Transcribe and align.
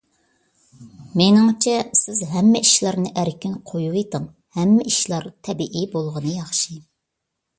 مېنىڭچە، 1.19 1.73
سىز 1.99 2.21
ھەممە 2.31 2.61
ئىشلارنى 2.67 3.11
ئەركىن 3.23 3.53
قويۇۋېتىڭ. 3.71 4.25
ھەممە 4.59 4.89
ئىشلار 4.93 5.29
تەبىئىي 5.49 5.87
بولغىنى 5.95 6.33
ياخشى. 6.41 6.79